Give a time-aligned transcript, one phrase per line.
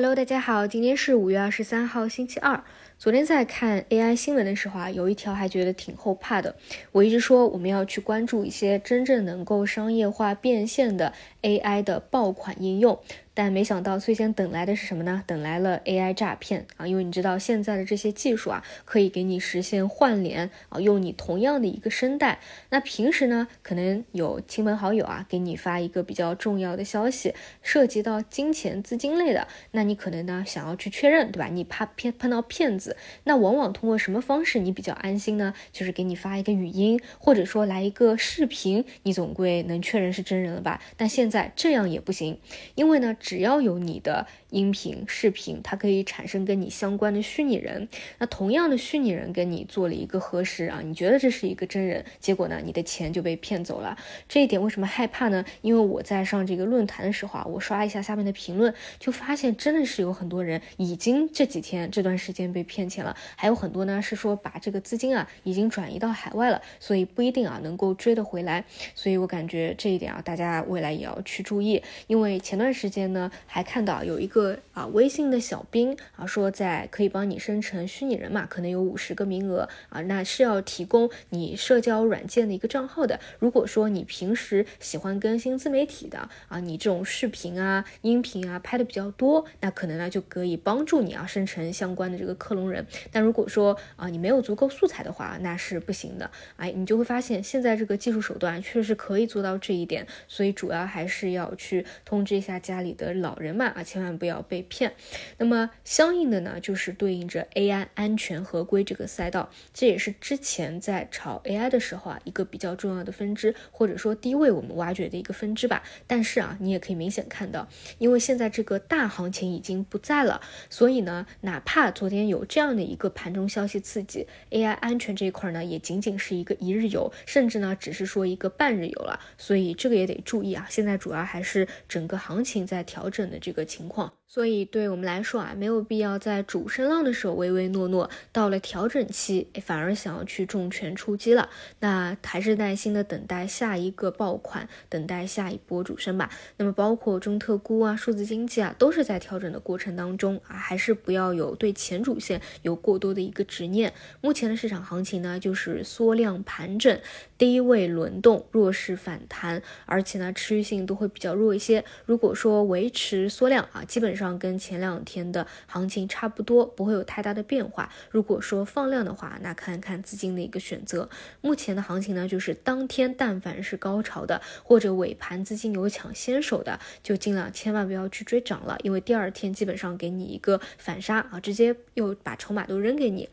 [0.00, 2.62] Hello，大家好，今天是五月二十三号，星期二。
[2.98, 6.54] 昨天在看 AI 新闻的时候啊，有一条还觉得挺后怕的。
[6.92, 12.98] 我一直说我们要去关注一些真正能够商业化变现的 AI 的爆款应用。
[13.34, 15.22] 但没想到最先等来的是什么呢？
[15.24, 16.84] 等来了 AI 诈骗啊！
[16.88, 22.40] 因为你知道现在的这些技术啊，可以给你实现换脸啊，用你同样的一个声带。
[22.70, 27.32] 那平时呢，可能有亲朋好友啊给你发一个比较重要的消息，
[27.62, 31.46] 涉及到金钱资金类的，那你可能呢想要去确认，对吧？
[31.46, 35.54] 你怕骗碰到骗子，那往往通过什么方式你比较安心呢？
[35.70, 40.82] 就是给你发一个语音，或者说来一个视频，你总归能确认是真人了吧？
[40.96, 42.38] 但现在这样也不行，
[42.74, 43.14] 因为呢。
[43.20, 47.88] 只要有你的音频、视频，它可以产生跟你相关的虚拟人。
[48.18, 53.96] 那同样的虚拟人跟你做了一个核实啊，你觉得这是一个真人，结果呢，你的钱就被骗走了。
[54.28, 55.44] 这一点为什么害怕呢？
[55.62, 68.64] 因为我在上这个论坛的时候啊，我刷一下下面的评论，就发现真的是有很多人已经这几天这段时间被骗钱了，还有很多呢是说把这个资金啊已经转移到海外了，所以不一定啊能够追得回来。
[68.94, 73.30] 所以我感觉这一点啊，大家未来也要去注意，因为前段时间呢。
[73.46, 83.18] 还看到有一个个啊微信的小兵啊，说在可以帮你生成虚拟人嘛，可能有五十个名额啊，那是要提供你社交软件的一个账号的。
[83.40, 92.86] 如果说你平时喜欢更新自媒体的啊，你这种视频啊、音频啊拍的比较多，那可能呢就可以帮助你啊生成相关的这个克隆人。
[93.10, 96.30] 但如果说啊你没有足够素材的话，那是不行的。
[96.56, 103.08] 哎，你就会发现现在这个技术手段确实可以做到这一点，所以主要还是要去通知一下家里的。
[103.18, 104.94] 老人嘛啊，千万不要要被骗。
[105.38, 115.82] 那么相应的呢，就是对应着 AI 安全合规这个赛道，这也是之前在炒 AI 的时候啊，一个比较重要的分支，或者说低位我们挖掘的一个分支吧。
[116.06, 117.68] 但是啊，你也可以明显看到，
[117.98, 129.20] 因为现在这个大行情已经不在了，所以呢，哪怕昨天有这样的一个盘中消息刺激 AI 安全这一块呢，也仅仅是一个一日游，甚至呢，只是说一个半日游了。
[129.36, 130.66] 所以这个也得注意啊。
[130.68, 132.78] 现在主要还是整个行情在。
[132.88, 134.17] 调整的这个情况。
[134.30, 141.48] 所以，对我们来说啊，没有必要在主升浪的时候唯唯诺诺，到了调整期，反而想要去重拳出击了。
[141.80, 146.30] 那还是耐心的等待下一个爆款，等待下一波主升吧。
[146.58, 153.94] 那么，包括中特估啊、数字经济啊，都是在调整的过程当中啊，还是不要有对前主线有过多的一个执念。
[154.20, 157.00] 目前的市场行情呢，就是缩量盘整，
[157.38, 161.82] 低位轮动，弱势反弹，而且呢，持续性都会比较弱一些。
[162.04, 164.17] 如果说维持缩量啊，基本。
[164.18, 167.88] 上跟前两天的行情差不多，不会有太大的变化。
[168.10, 171.08] 如果说放量的话，那看看资金的一个选择。
[171.40, 183.28] 目前的行情呢，就是当天但凡是高潮的，或者尾盘资金有抢先手的，就尽量千万不要去追涨了，因为第二天基本上给你一个反杀啊，直接又把筹码都扔给你。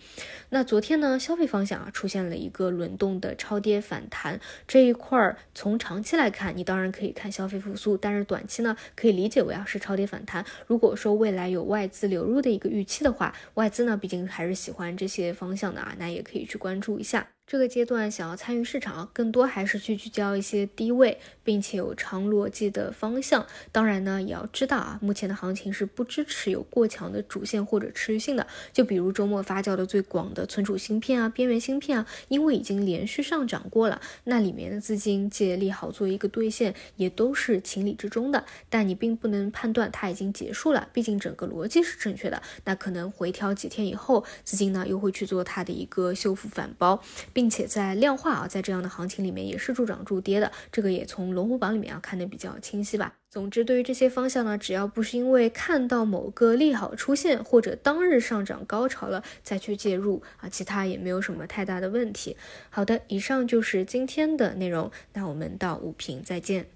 [0.50, 10.46] 那昨天呢，消费方向啊出现了一个轮动的超跌反弹，这一块儿从长期来看，你当然可以看消费复苏，但是短期呢，可以理解为啊是超跌反弹。
[10.68, 17.26] 如如果说未来有外资流入的一个预期的话，外资呢毕竟还是喜欢这些方向的啊，那也可以去关注一下。
[17.48, 23.46] 这个阶段想要参与市场，更多还是去聚焦一些低位，并且有长逻辑的方向。
[23.72, 28.48] 当然呢，也要知道啊，目前的行情是不支持有过强的主线或者持续性的。
[28.74, 38.44] 就比如周末发酵的最广的存储芯片啊、边缘芯片啊，因为已经连续上涨过了，那里面的资金借利好做一个兑现，也都是情理之中的。
[38.72, 42.42] 但你并不能判断它已经结束了，毕竟整个逻辑是正确的。
[42.64, 47.00] 那可能回调几天以后，资金呢又会去做它的一个修复反包。
[47.36, 53.14] 并且在量化啊，在这样的行情里面也是助涨助跌的，这个也从龙虎榜里面啊看得比较清晰吧。
[53.30, 62.38] 总之，对于这些方向呢，只要不是因为看到某个利好出现或者当日上涨高潮了再去介入啊，其他也没有什么太大的问题。
[62.70, 66.75] 好的，以上就是今天的内容，那我们到五评再见。